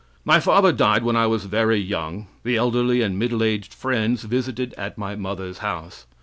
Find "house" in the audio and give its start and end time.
5.59-6.07